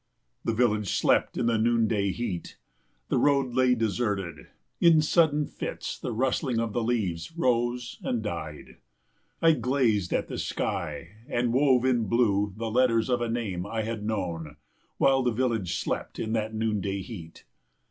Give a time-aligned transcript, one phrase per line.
[0.43, 2.57] The village slept in the noonday heat.
[3.09, 4.47] The road lay deserted.
[4.79, 8.77] In sudden fits the rustling of the leaves rose and died.
[9.43, 13.63] I glazed at the sky and wove in the blue the letters of a name
[13.67, 14.55] I had known,
[14.97, 17.45] while the village slept in the noonday heat.